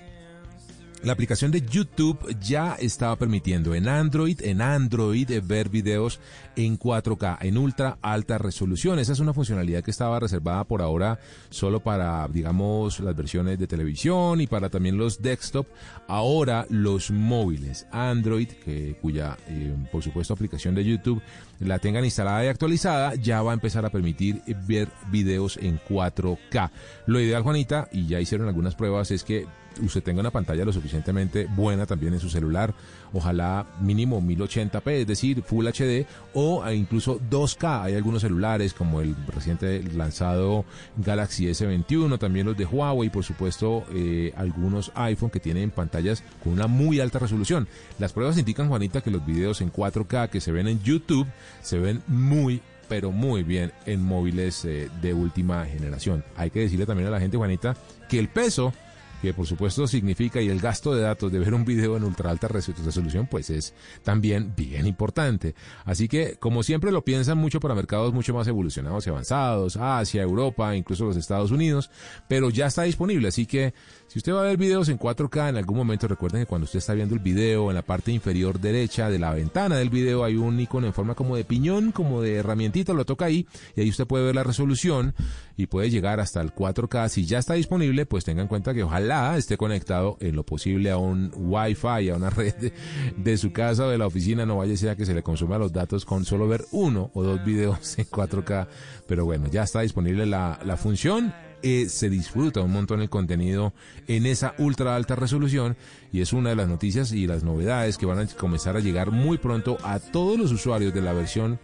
[1.04, 6.20] la aplicación de YouTube ya estaba permitiendo en Android, en Android, eh, ver videos
[6.56, 8.98] en 4K, en ultra alta resolución.
[8.98, 13.68] Esa es una funcionalidad que estaba reservada por ahora solo para, digamos, las versiones de
[13.68, 15.68] televisión y para también los desktop.
[16.08, 21.22] Ahora los móviles Android, que, cuya, eh, por supuesto, aplicación de YouTube
[21.60, 26.72] la tengan instalada y actualizada, ya va a empezar a permitir ver videos en 4K.
[27.06, 29.46] Lo ideal, Juanita, y ya hicieron algunas pruebas, es que
[29.80, 32.74] usted tenga una pantalla lo suficientemente buena también en su celular,
[33.13, 37.84] ojalá mínimo 1080p, es decir, Full HD o incluso 2K.
[37.84, 40.66] Hay algunos celulares como el reciente lanzado
[40.98, 46.54] Galaxy S21, también los de Huawei, por supuesto eh, algunos iPhone que tienen pantallas con
[46.54, 47.68] una muy alta resolución.
[48.00, 51.28] Las pruebas indican, Juanita, que los videos en 4K que se ven en YouTube
[51.62, 56.24] se ven muy pero muy bien en móviles eh, de última generación.
[56.36, 57.76] Hay que decirle también a la gente, Juanita,
[58.10, 58.74] que el peso
[59.21, 62.30] que por supuesto significa y el gasto de datos de ver un video en ultra
[62.30, 65.56] alta resolución pues es también bien importante.
[65.86, 70.21] Así que como siempre lo piensan mucho para mercados mucho más evolucionados y avanzados, Asia,
[70.21, 71.89] Europa, incluso los Estados Unidos,
[72.27, 73.73] pero ya está disponible, así que
[74.08, 76.80] si usted va a ver videos en 4K en algún momento, recuerden que cuando usted
[76.80, 80.36] está viendo el video, en la parte inferior derecha de la ventana del video hay
[80.36, 83.89] un icono en forma como de piñón, como de herramientita, lo toca ahí y ahí
[83.89, 85.13] usted puede ver la resolución
[85.58, 87.10] y puede llegar hasta el 4K.
[87.10, 89.07] Si ya está disponible, pues tenga en cuenta que ojalá
[89.38, 92.72] esté conectado en lo posible a un Wi-Fi, a una red
[93.17, 95.58] de, su casa o de la oficina, no vaya a ser que se le consuma
[95.58, 98.67] los datos con solo ver uno o dos videos en 4K.
[99.08, 103.74] Pero bueno, ya está disponible la, la función eh, se disfruta un montón el contenido
[104.08, 105.76] en esa ultra alta resolución
[106.12, 109.10] y es una de las noticias y las novedades que van a comenzar a llegar
[109.10, 111.60] muy pronto a todos los usuarios de la versión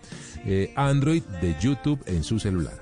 [0.45, 2.73] eh, Android de YouTube en su celular.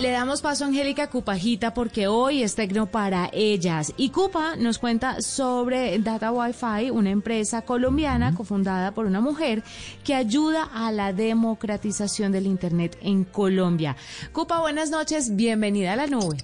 [0.00, 3.92] Le damos paso a Angélica Cupajita porque hoy es Tecno para ellas.
[3.98, 9.62] Y Cupa nos cuenta sobre Data Wi-Fi, una empresa colombiana cofundada por una mujer
[10.02, 13.94] que ayuda a la democratización del Internet en Colombia.
[14.32, 16.38] Cupa, buenas noches, bienvenida a la nube.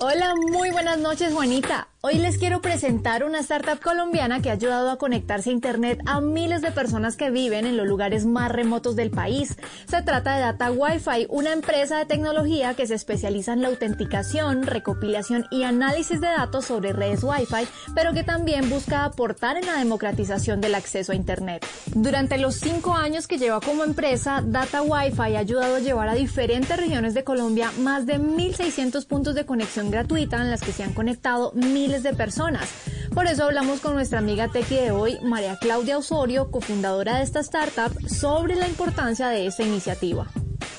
[0.00, 1.88] Hola, muy buenas noches, Juanita.
[2.10, 6.22] Hoy les quiero presentar una startup colombiana que ha ayudado a conectarse a Internet a
[6.22, 9.58] miles de personas que viven en los lugares más remotos del país.
[9.86, 14.62] Se trata de Data Wi-Fi, una empresa de tecnología que se especializa en la autenticación,
[14.62, 19.76] recopilación y análisis de datos sobre redes Wi-Fi, pero que también busca aportar en la
[19.76, 21.66] democratización del acceso a Internet.
[21.94, 26.14] Durante los cinco años que lleva como empresa, Data Wi-Fi ha ayudado a llevar a
[26.14, 30.84] diferentes regiones de Colombia más de 1.600 puntos de conexión gratuita en las que se
[30.84, 32.68] han conectado miles de personas.
[33.14, 37.40] Por eso hablamos con nuestra amiga Tequi de hoy, María Claudia Osorio, cofundadora de esta
[37.40, 40.26] startup, sobre la importancia de esta iniciativa.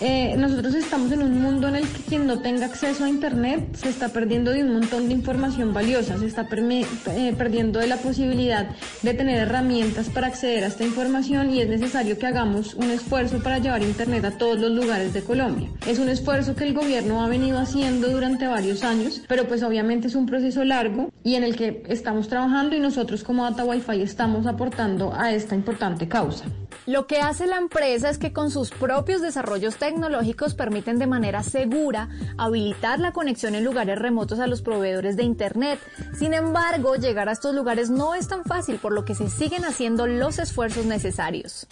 [0.01, 3.75] Eh, nosotros estamos en un mundo en el que quien no tenga acceso a Internet
[3.75, 7.97] se está perdiendo de un montón de información valiosa, se está eh, perdiendo de la
[7.97, 8.69] posibilidad
[9.01, 13.43] de tener herramientas para acceder a esta información y es necesario que hagamos un esfuerzo
[13.43, 15.69] para llevar Internet a todos los lugares de Colombia.
[15.85, 20.07] Es un esfuerzo que el gobierno ha venido haciendo durante varios años, pero pues obviamente
[20.07, 24.01] es un proceso largo y en el que estamos trabajando y nosotros como Data Wi-Fi
[24.01, 26.45] estamos aportando a esta importante causa.
[26.85, 31.43] Lo que hace la empresa es que con sus propios desarrollos tecnológicos permiten de manera
[31.43, 35.79] segura habilitar la conexión en lugares remotos a los proveedores de Internet.
[36.17, 39.65] Sin embargo, llegar a estos lugares no es tan fácil, por lo que se siguen
[39.65, 41.67] haciendo los esfuerzos necesarios.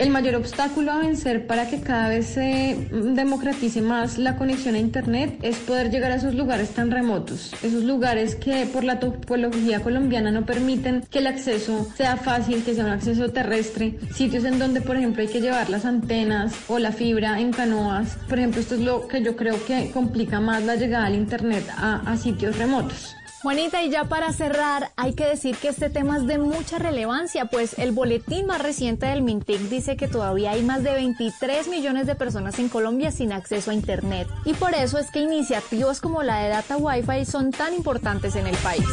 [0.00, 4.78] El mayor obstáculo a vencer para que cada vez se democratice más la conexión a
[4.78, 9.80] Internet es poder llegar a esos lugares tan remotos, esos lugares que por la topología
[9.80, 14.58] colombiana no permiten que el acceso sea fácil, que sea un acceso terrestre, sitios en
[14.58, 18.16] donde por ejemplo hay que llevar las antenas o la fibra en canoas.
[18.26, 21.64] Por ejemplo, esto es lo que yo creo que complica más la llegada al Internet
[21.76, 23.16] a, a sitios remotos.
[23.42, 27.46] Juanita, y ya para cerrar, hay que decir que este tema es de mucha relevancia,
[27.46, 32.06] pues el boletín más reciente del Mintic dice que todavía hay más de 23 millones
[32.06, 34.28] de personas en Colombia sin acceso a Internet.
[34.44, 38.46] Y por eso es que iniciativas como la de Data Wi-Fi son tan importantes en
[38.46, 38.84] el país.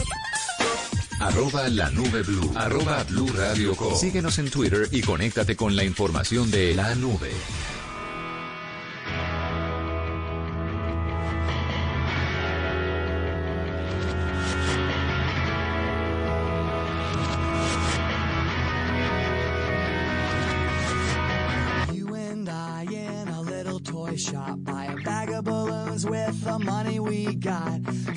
[1.20, 2.52] Arroba la nube blue.
[2.56, 7.32] Arroba blue radio Síguenos en Twitter y conéctate con la información de la nube.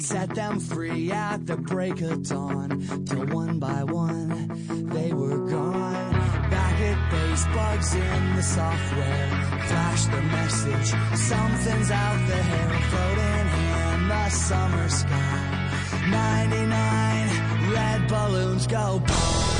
[0.00, 3.04] Set them free at the break of dawn.
[3.06, 6.12] Till one by one they were gone.
[6.50, 9.28] Back at base, bugs in the software.
[9.68, 10.88] Flash the message.
[11.18, 13.48] Something's out there floating
[13.94, 15.70] in the summer sky.
[16.10, 19.59] 99 red balloons go boom.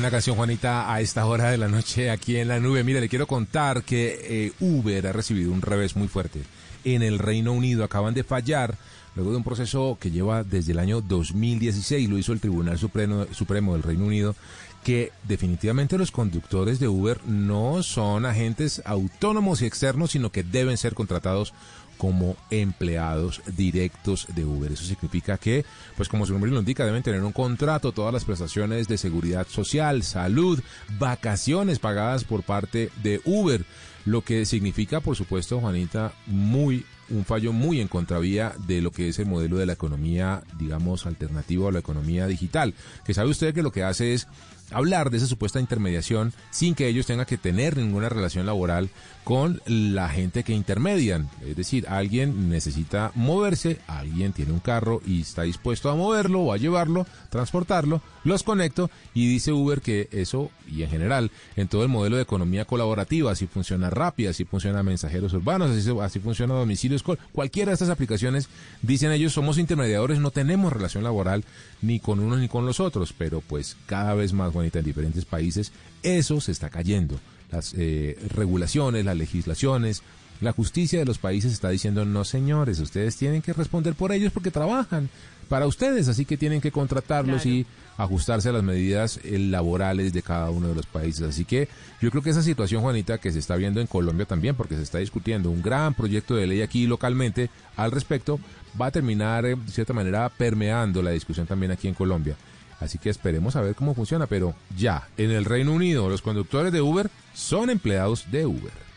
[0.00, 2.82] Buena canción, Juanita, a esta hora de la noche aquí en la nube.
[2.82, 6.40] Mira, le quiero contar que eh, Uber ha recibido un revés muy fuerte.
[6.84, 8.78] En el Reino Unido acaban de fallar
[9.14, 13.26] luego de un proceso que lleva desde el año 2016, lo hizo el Tribunal Supremo,
[13.32, 14.34] Supremo del Reino Unido,
[14.82, 20.78] que definitivamente los conductores de Uber no son agentes autónomos y externos, sino que deben
[20.78, 21.52] ser contratados
[22.00, 24.72] como empleados directos de Uber.
[24.72, 25.66] Eso significa que,
[25.98, 29.46] pues como su nombre lo indica, deben tener un contrato, todas las prestaciones de seguridad
[29.46, 30.58] social, salud,
[30.98, 33.66] vacaciones pagadas por parte de Uber,
[34.06, 39.08] lo que significa, por supuesto, Juanita, muy un fallo muy en contravía de lo que
[39.08, 42.72] es el modelo de la economía, digamos, alternativo a la economía digital,
[43.04, 44.26] que sabe usted que lo que hace es
[44.70, 48.88] hablar de esa supuesta intermediación sin que ellos tengan que tener ninguna relación laboral
[49.24, 51.28] con la gente que intermedian.
[51.46, 56.52] Es decir, alguien necesita moverse, alguien tiene un carro y está dispuesto a moverlo o
[56.52, 61.82] a llevarlo, transportarlo, los conecto y dice Uber que eso, y en general, en todo
[61.82, 66.54] el modelo de economía colaborativa, así funciona rápida, así funciona mensajeros urbanos, así, así funciona
[66.54, 68.48] domicilios, cualquiera de estas aplicaciones,
[68.82, 71.44] dicen ellos, somos intermediadores, no tenemos relación laboral
[71.82, 75.24] ni con unos ni con los otros, pero pues cada vez más bonita en diferentes
[75.24, 77.18] países, eso se está cayendo
[77.50, 80.02] las eh, regulaciones, las legislaciones.
[80.40, 84.32] La justicia de los países está diciendo, no señores, ustedes tienen que responder por ellos
[84.32, 85.10] porque trabajan
[85.50, 90.22] para ustedes, así que tienen que contratarlos y ajustarse a las medidas eh, laborales de
[90.22, 91.22] cada uno de los países.
[91.22, 91.68] Así que
[92.00, 94.82] yo creo que esa situación, Juanita, que se está viendo en Colombia también, porque se
[94.82, 98.38] está discutiendo un gran proyecto de ley aquí localmente al respecto,
[98.80, 102.36] va a terminar eh, de cierta manera permeando la discusión también aquí en Colombia.
[102.80, 106.72] Así que esperemos a ver cómo funciona, pero ya, en el Reino Unido los conductores
[106.72, 108.90] de Uber son empleados de Uber.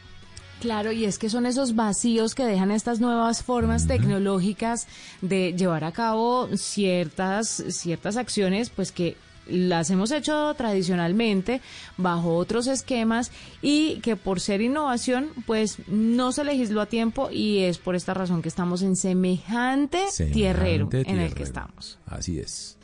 [0.62, 4.88] Claro, y es que son esos vacíos que dejan estas nuevas formas tecnológicas
[5.22, 11.60] de llevar a cabo ciertas, ciertas acciones, pues que las hemos hecho tradicionalmente
[11.98, 13.30] bajo otros esquemas
[13.62, 18.14] y que por ser innovación pues no se legisló a tiempo y es por esta
[18.14, 22.00] razón que estamos en semejante, tierrero en el que estamos.
[22.06, 22.78] Así es.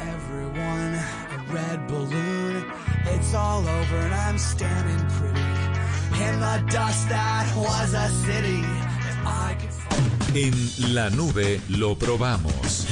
[0.00, 2.64] Everyone a red balloon.
[3.06, 5.40] It's all over and I'm standing pretty
[6.24, 8.62] in the dust that was a city.
[10.34, 12.86] En la nube lo probamos.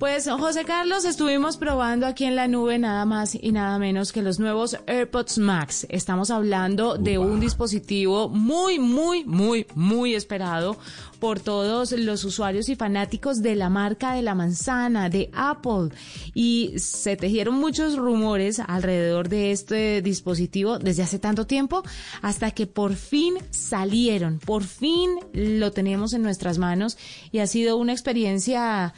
[0.00, 4.22] Pues José Carlos, estuvimos probando aquí en la nube nada más y nada menos que
[4.22, 5.86] los nuevos AirPods Max.
[5.90, 10.78] Estamos hablando de un dispositivo muy, muy, muy, muy esperado
[11.18, 15.90] por todos los usuarios y fanáticos de la marca de la manzana, de Apple.
[16.32, 21.82] Y se tejieron muchos rumores alrededor de este dispositivo desde hace tanto tiempo
[22.22, 26.96] hasta que por fin salieron, por fin lo tenemos en nuestras manos
[27.32, 28.94] y ha sido una experiencia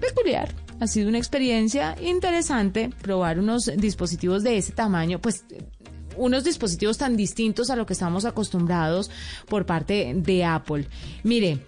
[0.00, 0.54] peculiar.
[0.80, 5.44] Ha sido una experiencia interesante probar unos dispositivos de ese tamaño, pues
[6.16, 9.10] unos dispositivos tan distintos a lo que estamos acostumbrados
[9.48, 10.86] por parte de Apple.
[11.22, 11.64] Mire,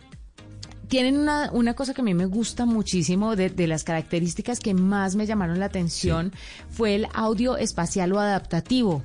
[0.88, 4.74] tienen una, una, cosa que a mí me gusta muchísimo de, de las características que
[4.74, 6.32] más me llamaron la atención
[6.68, 9.02] fue el audio espacial o adaptativo.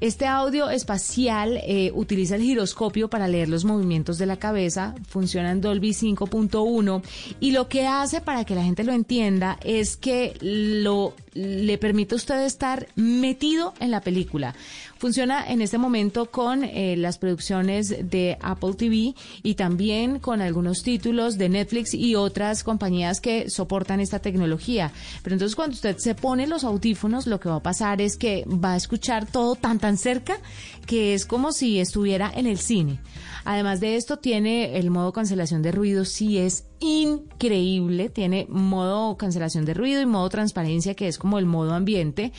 [0.00, 5.50] Este audio espacial eh, utiliza el giroscopio para leer los movimientos de la cabeza, funciona
[5.50, 7.02] en Dolby 5.1
[7.40, 12.14] y lo que hace para que la gente lo entienda es que lo le permite
[12.14, 14.54] a usted estar metido en la película.
[14.98, 19.14] Funciona en este momento con eh, las producciones de Apple TV
[19.44, 24.90] y también con algunos títulos de Netflix y otras compañías que soportan esta tecnología.
[25.22, 28.44] Pero entonces cuando usted se pone los audífonos, lo que va a pasar es que
[28.46, 30.38] va a escuchar todo tan tan cerca
[30.86, 32.98] que es como si estuviera en el cine.
[33.44, 38.08] Además de esto, tiene el modo cancelación de ruido, sí es increíble.
[38.08, 42.32] Tiene modo cancelación de ruido y modo transparencia, que es como el modo ambiente.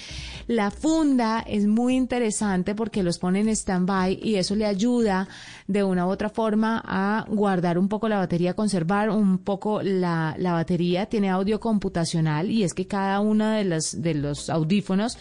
[0.47, 5.27] La funda es muy interesante porque los pone en stand-by y eso le ayuda
[5.67, 10.33] de una u otra forma a guardar un poco la batería, conservar un poco la,
[10.39, 11.05] la batería.
[11.07, 15.17] Tiene audio computacional y es que cada uno de los, de los audífonos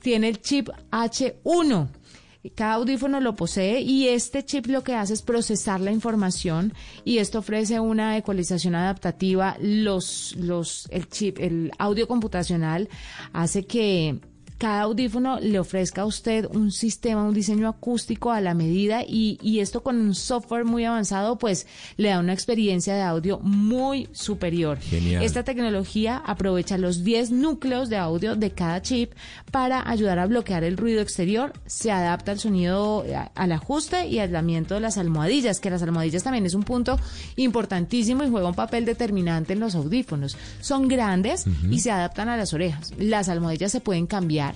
[0.00, 2.01] tiene el chip H1
[2.50, 6.74] cada audífono lo posee y este chip lo que hace es procesar la información
[7.04, 9.56] y esto ofrece una ecualización adaptativa.
[9.60, 12.88] Los, los, el chip, el audio computacional
[13.32, 14.20] hace que
[14.62, 19.36] cada audífono le ofrezca a usted un sistema, un diseño acústico a la medida y,
[19.42, 24.08] y, esto con un software muy avanzado pues le da una experiencia de audio muy
[24.12, 24.78] superior.
[24.78, 25.24] Genial.
[25.24, 29.10] Esta tecnología aprovecha los 10 núcleos de audio de cada chip
[29.50, 33.04] para ayudar a bloquear el ruido exterior, se adapta al sonido,
[33.34, 37.00] al ajuste y aislamiento de las almohadillas, que las almohadillas también es un punto
[37.34, 40.36] importantísimo y juega un papel determinante en los audífonos.
[40.60, 41.72] Son grandes uh -huh.
[41.72, 42.92] y se adaptan a las orejas.
[42.96, 44.51] Las almohadillas se pueden cambiar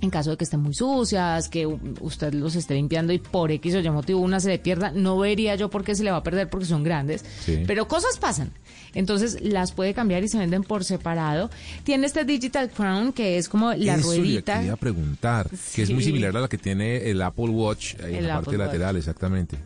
[0.00, 3.74] en caso de que estén muy sucias, que usted los esté limpiando y por X
[3.74, 6.18] o Y motivo una se le pierda, no vería yo por qué se le va
[6.18, 7.24] a perder porque son grandes,
[7.66, 8.50] pero cosas pasan.
[8.94, 11.50] Entonces las puede cambiar y se venden por separado.
[11.84, 14.58] Tiene este Digital Crown que es como la Eso ruedita.
[14.58, 18.36] Quería preguntar, que es muy similar a la que tiene el Apple Watch en la
[18.36, 19.56] parte lateral, exactamente.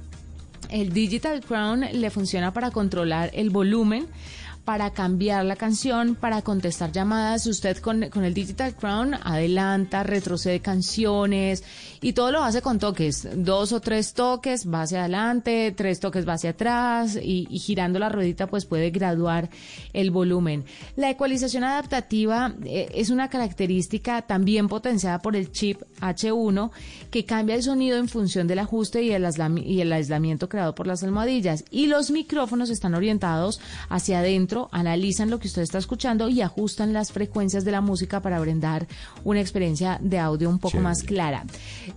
[0.68, 4.06] El Digital Crown le funciona para controlar el volumen
[4.64, 7.46] para cambiar la canción, para contestar llamadas.
[7.46, 11.64] Usted con, con, el Digital Crown adelanta, retrocede canciones
[12.00, 13.28] y todo lo hace con toques.
[13.34, 18.08] Dos o tres toques va hacia adelante, tres toques va hacia atrás y, girando la
[18.08, 19.50] ruedita pues puede graduar
[19.92, 20.64] el volumen.
[20.96, 26.70] La ecualización adaptativa eh, es una característica también potenciada por el chip H1
[27.10, 29.26] que cambia el sonido en función del ajuste y el,
[29.64, 31.64] y el aislamiento creado por las almohadillas.
[31.70, 36.92] Y los micrófonos están orientados hacia adentro analizan lo que usted está escuchando y ajustan
[36.92, 38.86] las frecuencias de la música para brindar
[39.24, 41.44] una experiencia de audio un poco más clara.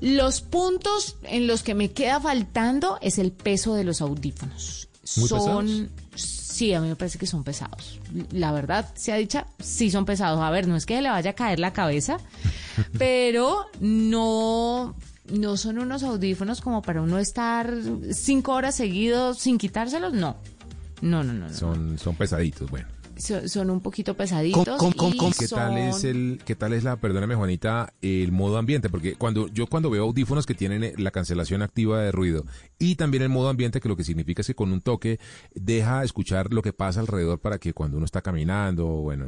[0.01, 4.87] Los puntos en los que me queda faltando es el peso de los audífonos.
[5.03, 7.99] son sí, a mí me parece que son pesados.
[8.31, 10.39] La verdad, se ha dicho, sí son pesados.
[10.39, 12.17] A ver, no es que le vaya a caer la cabeza,
[12.97, 14.95] pero no
[15.31, 17.73] no son unos audífonos como para uno estar
[18.11, 20.35] cinco horas seguidos sin quitárselos, no.
[21.03, 21.53] No, no, no.
[21.53, 22.87] Son, son pesaditos, bueno.
[23.17, 24.65] Son, un poquito pesaditos.
[25.37, 28.89] ¿Qué tal es el, qué tal es la, perdóname Juanita, el modo ambiente?
[28.89, 32.45] Porque cuando yo cuando veo audífonos que tienen eh, la cancelación activa de ruido
[32.79, 35.19] y también el modo ambiente, que lo que significa es que con un toque
[35.53, 39.27] deja escuchar lo que pasa alrededor para que cuando uno está caminando, bueno,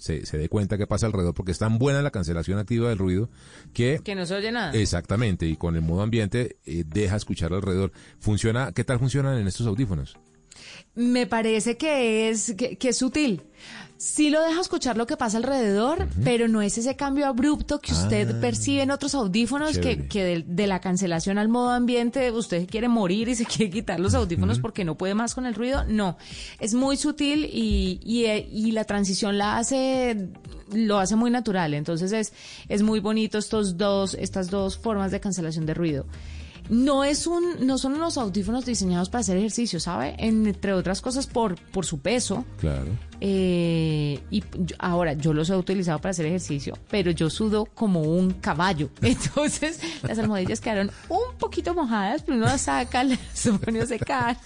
[0.00, 2.98] se, se dé cuenta que pasa alrededor, porque es tan buena la cancelación activa del
[2.98, 3.30] ruido
[3.74, 4.00] que...
[4.02, 4.72] Que no se oye nada.
[4.72, 7.92] Exactamente, y con el modo ambiente eh, deja escuchar alrededor.
[8.18, 10.16] Funciona, ¿qué tal funcionan en estos audífonos?
[10.94, 13.42] Me parece que es, que, es sutil.
[13.96, 17.92] Sí lo deja escuchar lo que pasa alrededor, pero no es ese cambio abrupto que
[17.92, 18.40] usted ah.
[18.40, 23.28] percibe en otros audífonos, que, que de, la cancelación al modo ambiente usted quiere morir
[23.28, 25.84] y se quiere quitar los audífonos porque no puede más con el ruido.
[25.84, 26.16] No,
[26.60, 30.30] es muy sutil y, y, y la transición la hace
[30.72, 31.74] lo hace muy natural.
[31.74, 32.32] Entonces es,
[32.68, 36.06] es muy bonito estos dos, estas dos formas de cancelación de ruido
[36.70, 40.14] no es un, no son unos audífonos diseñados para hacer ejercicio, ¿sabe?
[40.18, 42.44] entre otras cosas por, por su peso.
[42.58, 42.92] Claro.
[43.22, 44.42] Eh, y
[44.78, 48.90] ahora yo los he utilizado para hacer ejercicio, pero yo sudo como un caballo.
[49.02, 53.18] Entonces las almohadillas quedaron un poquito mojadas, pero uno las saca, las
[53.64, 54.36] pone a secar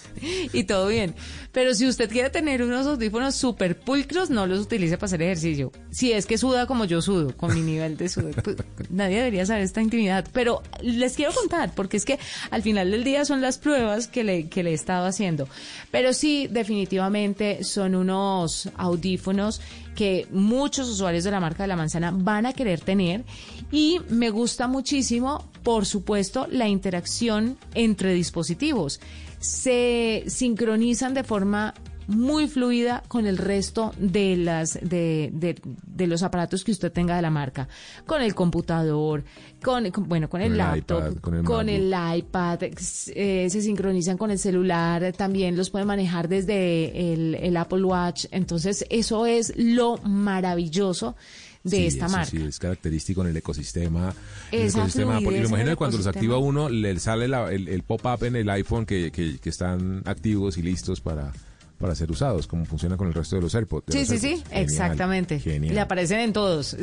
[0.52, 1.14] y todo bien.
[1.52, 5.70] Pero si usted quiere tener unos audífonos súper pulcros, no los utilice para hacer ejercicio.
[5.90, 8.42] Si es que suda como yo sudo, con mi nivel de sudor.
[8.42, 8.56] Pues,
[8.90, 10.26] nadie debería saber esta intimidad.
[10.32, 12.18] Pero les quiero contar, porque es que
[12.50, 15.48] al final del día son las pruebas que le, que le he estado haciendo.
[15.92, 19.60] Pero sí, definitivamente son unos audífonos
[19.94, 23.24] que muchos usuarios de la marca de la manzana van a querer tener
[23.70, 29.00] y me gusta muchísimo, por supuesto, la interacción entre dispositivos.
[29.40, 31.74] Se sincronizan de forma
[32.06, 37.22] muy fluida con el resto de las de, de, los aparatos que usted tenga de
[37.22, 37.68] la marca,
[38.06, 39.24] con el computador,
[39.62, 45.56] con, bueno, con el, laptop, con el, iPad, eh, se sincronizan con el celular, también
[45.56, 51.16] los puede manejar desde el, el Apple Watch, entonces eso es lo maravilloso
[51.64, 52.26] de esta marca.
[52.26, 54.14] Sí, es característico en el ecosistema.
[54.52, 58.24] el ecosistema porque me imagino que cuando los activa uno, le sale el, el pop-up
[58.24, 61.32] en el iPhone que, que, que están activos y listos para
[61.78, 63.92] para ser usados, como funciona con el resto de los AirPods.
[63.92, 65.40] sí, sí, sí, exactamente.
[65.44, 66.76] Le aparecen en todos.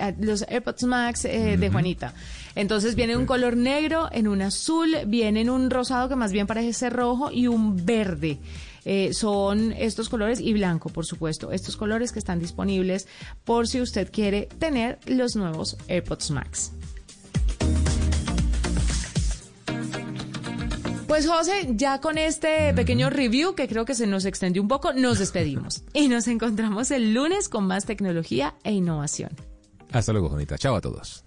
[0.00, 2.14] Ah, los AirPods Max eh, de Juanita.
[2.54, 6.46] Entonces viene un color negro, en un azul, viene en un rosado que más bien
[6.46, 8.38] parece ser rojo y un verde.
[8.84, 11.50] Eh, son estos colores y blanco, por supuesto.
[11.50, 13.08] Estos colores que están disponibles
[13.44, 16.72] por si usted quiere tener los nuevos AirPods Max.
[21.06, 24.92] Pues José, ya con este pequeño review que creo que se nos extendió un poco,
[24.92, 29.30] nos despedimos y nos encontramos el lunes con más tecnología e innovación.
[29.92, 30.58] Hasta luego, Jonita.
[30.58, 31.24] Chao a todos.